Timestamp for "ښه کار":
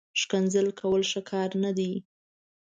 1.11-1.49